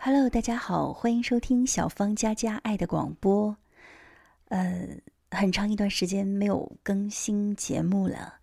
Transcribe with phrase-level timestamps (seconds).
[0.00, 3.56] Hello，大家好，欢迎收听小芳佳佳爱的广播。
[4.46, 4.96] 呃，
[5.32, 8.34] 很长一段时间没有更新节目了，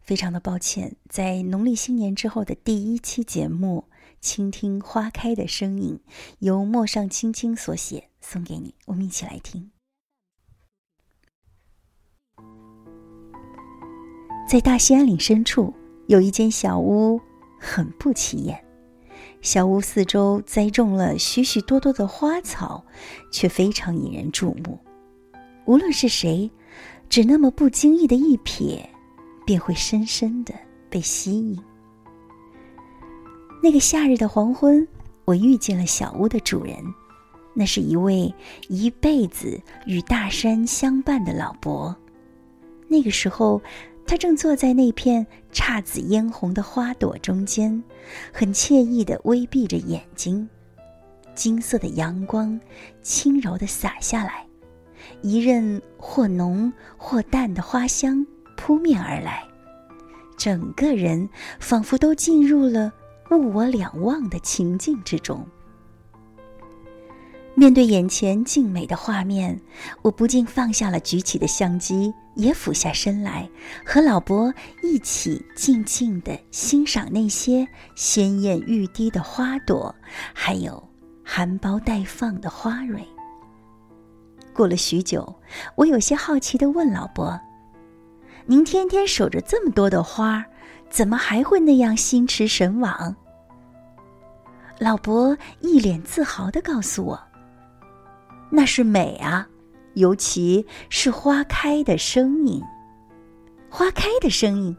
[0.00, 0.96] 非常的抱歉。
[1.10, 3.84] 在农历新年之后的第一期节目，
[4.22, 6.00] 倾听花开的声音，
[6.38, 9.70] 由陌上青青所写，送给你，我们一起来听。
[14.48, 15.74] 在大兴安岭深处，
[16.06, 17.20] 有一间小屋，
[17.60, 18.61] 很不起眼。
[19.42, 22.84] 小屋四周栽种了许许多多的花草，
[23.32, 24.78] 却非常引人注目。
[25.64, 26.48] 无论是谁，
[27.08, 28.80] 只那么不经意的一瞥，
[29.44, 30.54] 便会深深的
[30.88, 31.60] 被吸引。
[33.60, 34.86] 那个夏日的黄昏，
[35.24, 36.76] 我遇见了小屋的主人，
[37.52, 38.32] 那是一位
[38.68, 41.94] 一辈子与大山相伴的老伯。
[42.86, 43.60] 那个时候。
[44.12, 47.82] 他正坐在那片姹紫嫣红的花朵中间，
[48.30, 50.46] 很惬意地微闭着眼睛。
[51.34, 52.60] 金色的阳光
[53.00, 54.46] 轻柔地洒下来，
[55.22, 59.48] 一任或浓或淡的花香扑面而来，
[60.36, 61.26] 整个人
[61.58, 62.92] 仿佛都进入了
[63.30, 65.46] 物我两忘的情境之中。
[67.54, 69.60] 面对眼前静美的画面，
[70.00, 73.48] 我不禁放下了举起的相机，也俯下身来，
[73.84, 79.94] 和老伯一起静静地欣赏那些鲜艳欲滴的花朵，
[80.32, 80.82] 还有
[81.22, 83.06] 含苞待放的花蕊。
[84.54, 85.34] 过了许久，
[85.76, 87.38] 我有些好奇地问老伯
[88.46, 90.42] ：“您天天守着这么多的花，
[90.88, 93.14] 怎么还会那样心驰神往？”
[94.80, 97.22] 老伯一脸自豪地告诉我。
[98.54, 99.48] 那是美啊，
[99.94, 102.62] 尤其是花开的声音。
[103.70, 104.76] 花开的声音，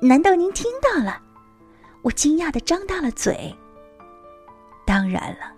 [0.00, 1.20] 难道您听到了？
[2.02, 3.52] 我惊讶的张大了嘴。
[4.86, 5.52] 当然了，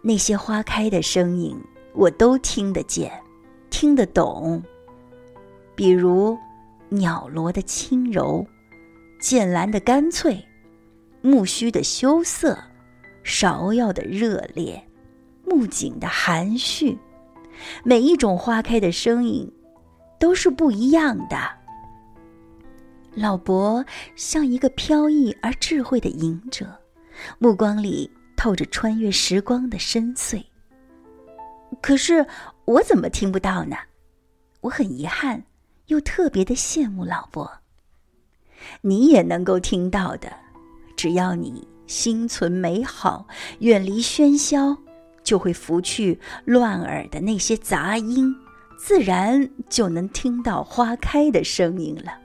[0.00, 1.60] 那些花开的声音
[1.92, 3.12] 我都听得见，
[3.68, 4.62] 听得懂。
[5.74, 6.38] 比如，
[6.88, 8.46] 鸟罗的轻柔，
[9.20, 10.40] 剑兰的干脆，
[11.20, 12.56] 木须的羞涩，
[13.24, 14.80] 芍药的热烈。
[15.46, 16.98] 木槿的含蓄，
[17.84, 19.50] 每一种花开的声音
[20.18, 21.36] 都是不一样的。
[23.14, 23.82] 老伯
[24.14, 26.66] 像一个飘逸而智慧的隐者，
[27.38, 30.44] 目光里透着穿越时光的深邃。
[31.80, 32.26] 可是
[32.66, 33.76] 我怎么听不到呢？
[34.60, 35.42] 我很遗憾，
[35.86, 37.50] 又特别的羡慕老伯。
[38.80, 40.30] 你也能够听到的，
[40.96, 43.26] 只要你心存美好，
[43.60, 44.76] 远离喧嚣。
[45.26, 48.32] 就会拂去乱耳的那些杂音，
[48.78, 52.16] 自然就能听到花开的声音了。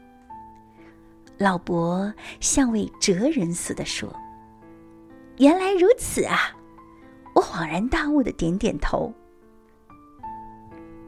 [1.39, 4.15] 老伯像位哲人似的说
[5.39, 6.37] ：“原来如此啊！”
[7.33, 9.11] 我恍然大悟的点点头。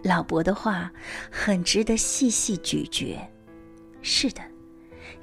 [0.02, 0.92] 老伯的话
[1.30, 3.20] 很值得细细咀嚼。
[4.02, 4.42] 是的。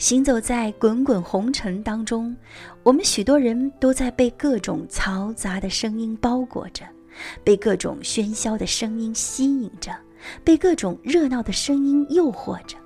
[0.00, 2.34] 行走在滚滚红尘当中，
[2.82, 6.86] 我们许多人都在被各种嘈杂的声音包裹着，
[7.44, 9.94] 被各种喧嚣的声音吸引着，
[10.42, 12.78] 被各种热闹的声音诱惑着。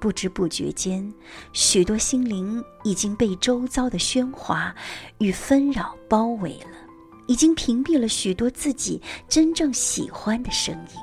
[0.00, 1.12] 不知不觉间，
[1.52, 4.74] 许多心灵已经被周遭的喧哗
[5.18, 6.78] 与纷扰包围了，
[7.26, 10.96] 已经屏蔽了许多自己真正喜欢的声音，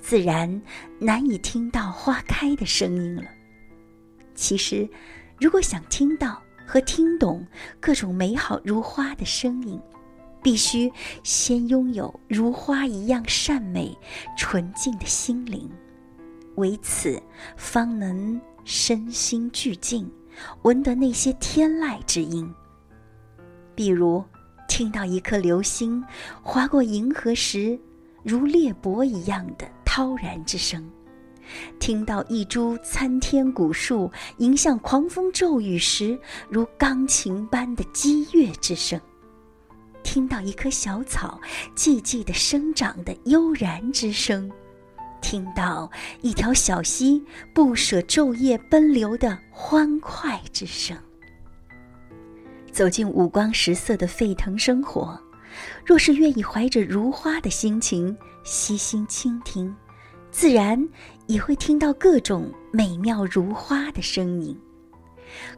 [0.00, 0.60] 自然
[0.98, 3.22] 难以听到花开的声音了。
[4.34, 4.88] 其实，
[5.40, 7.46] 如果想听到和听懂
[7.80, 9.80] 各种美好如花的声音，
[10.42, 13.96] 必须先拥有如花一样善美、
[14.36, 15.70] 纯净的心灵，
[16.56, 17.22] 为此
[17.56, 20.10] 方能身心俱静，
[20.62, 22.52] 闻得那些天籁之音。
[23.74, 24.22] 比如，
[24.68, 26.04] 听到一颗流星
[26.42, 27.78] 划过银河时，
[28.22, 30.84] 如裂帛一样的涛然之声。
[31.78, 36.18] 听到一株参天古树迎向狂风骤雨时，
[36.48, 38.98] 如钢琴般的激越之声；
[40.02, 41.40] 听到一棵小草
[41.76, 44.48] 寂寂的生长的悠然之声；
[45.20, 45.90] 听到
[46.20, 47.22] 一条小溪
[47.52, 50.96] 不舍昼夜奔流的欢快之声。
[52.72, 55.18] 走进五光十色的沸腾生活，
[55.86, 59.74] 若是愿意怀着如花的心情悉心倾听。
[60.34, 60.88] 自然
[61.28, 64.58] 也会听到各种美妙如花的声音，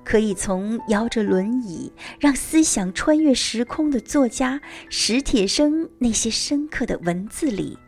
[0.04, 1.90] 可以从摇着轮椅
[2.20, 7.78] 让思想穿越时空的作家史铁生那些深刻的文字里，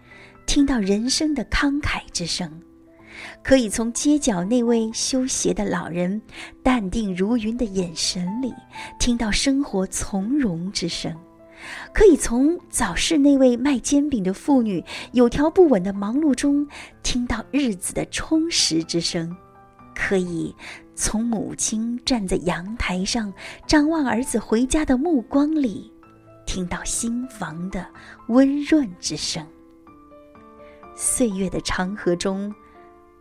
[0.46, 2.48] 听到人生的慷慨之声；
[3.44, 6.22] 可以从街角那位修鞋的老人
[6.62, 8.54] 淡定如云的眼神里，
[8.98, 11.12] 听到生活从容之声；
[11.92, 16.66] 可以从早市那位卖煎饼的妇女有条不紊的忙碌中
[17.02, 19.36] 听到日子的充实之声，
[19.94, 20.54] 可以
[20.94, 23.32] 从母亲站在阳台上
[23.66, 25.92] 张望儿子回家的目光里
[26.46, 27.86] 听到心房的
[28.28, 29.44] 温润之声。
[30.94, 32.52] 岁月的长河中，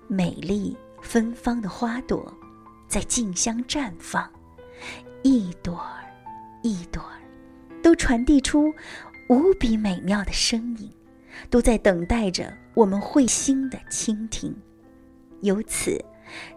[0.07, 2.34] 美丽芬芳的花朵
[2.88, 4.28] 在竞相绽放，
[5.22, 6.06] 一朵儿，
[6.63, 7.26] 一朵儿。
[7.88, 8.74] 都传递出
[9.30, 10.92] 无比美妙的声音，
[11.50, 14.54] 都在等待着我们会心的倾听。
[15.39, 15.98] 由此，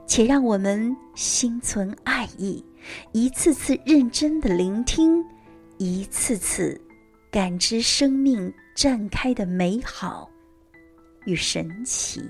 [0.09, 2.65] 且让我们心存爱意，
[3.13, 5.25] 一次次认真的聆听，
[5.79, 6.81] 一次次
[7.31, 10.29] 感知生命绽开的美好
[11.27, 12.29] 与神奇。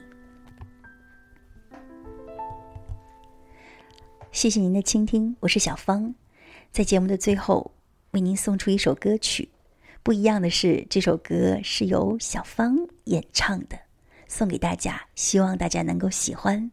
[4.31, 6.15] 谢谢您的倾听，我是小芳，
[6.71, 7.73] 在节目的最后。
[8.13, 9.49] 为您送出一首歌曲，
[10.03, 13.79] 不一样的是，这首歌是由小芳演唱的，
[14.27, 16.71] 送给大家，希望大家能够喜欢。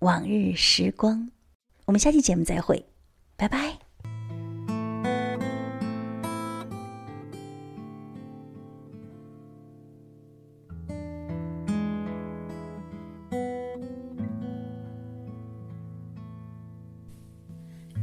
[0.00, 1.28] 往日时光，
[1.86, 2.86] 我们下期节目再会，
[3.36, 3.76] 拜拜。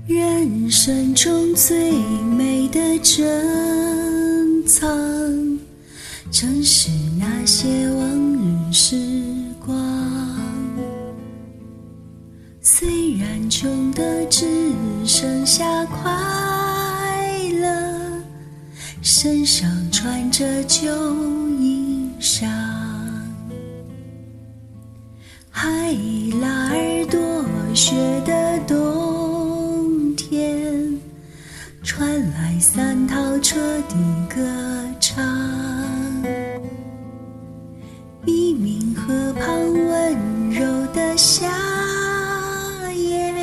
[0.07, 1.91] 人生中最
[2.99, 4.87] 珍藏，
[6.31, 6.89] 正是
[7.19, 8.07] 那些往
[8.69, 8.95] 日时
[9.65, 9.75] 光。
[12.61, 14.45] 虽然穷的只
[15.05, 16.11] 剩下快
[17.61, 18.23] 乐，
[19.01, 20.89] 身上穿着旧
[21.59, 22.49] 衣裳，
[25.49, 25.93] 海
[41.17, 41.49] 夏
[42.93, 43.33] 夜，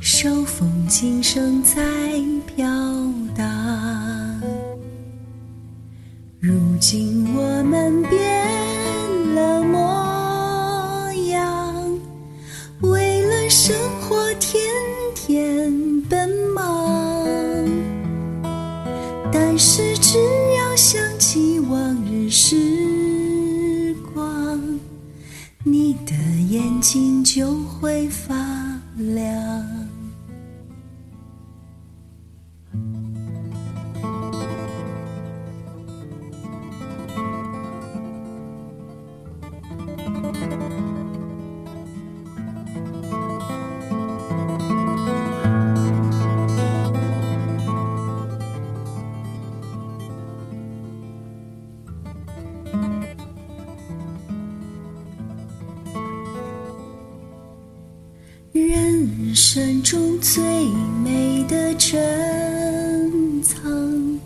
[0.00, 1.80] 手风琴声在
[2.44, 2.66] 飘
[3.36, 4.42] 荡。
[6.40, 8.18] 如今我们变
[9.34, 11.98] 了模样，
[12.80, 14.60] 为了生活天
[15.14, 17.26] 天奔忙。
[19.32, 20.18] 但是，只
[20.58, 22.65] 要想起往日时
[26.88, 28.45] 心就会发
[59.36, 60.42] 生中最
[61.04, 64.18] 美的珍藏，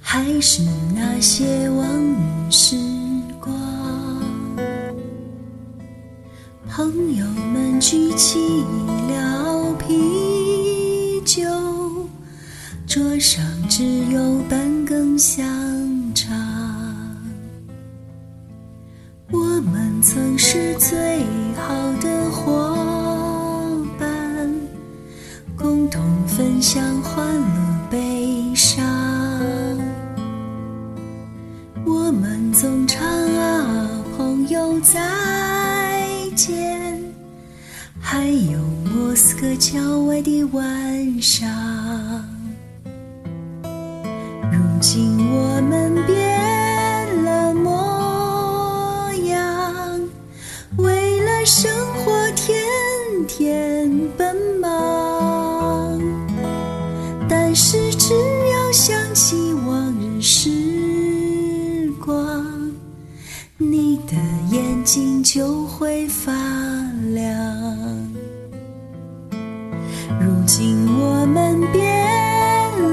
[0.00, 0.62] 还是
[0.96, 2.76] 那些往日时
[3.38, 3.54] 光。
[6.68, 8.40] 朋友们举起
[9.08, 11.44] 了啤酒，
[12.84, 15.46] 桌上只有半根香
[34.80, 35.00] 再
[36.34, 37.02] 见，
[38.00, 41.48] 还有莫斯科郊外的晚上。
[44.52, 45.95] 如今我们
[70.26, 71.86] 如今我们变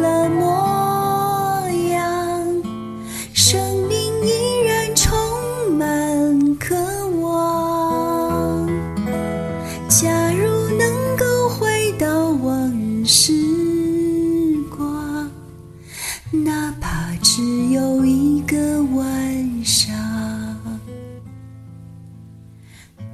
[0.01, 2.63] 了模样，
[3.33, 5.11] 生命依然充
[5.75, 6.75] 满渴
[7.21, 8.67] 望。
[9.89, 13.33] 假如能够回到往日时
[14.69, 15.27] 光，
[16.31, 17.01] 哪怕。
[17.23, 19.95] 只有一个晚上，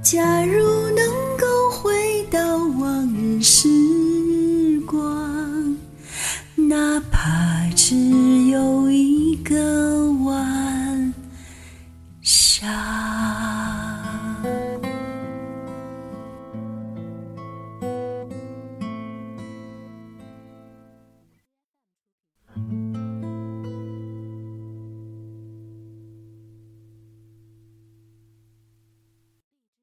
[0.02, 0.69] 假如